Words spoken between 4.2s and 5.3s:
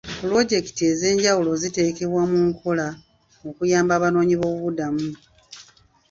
b'obubudamu.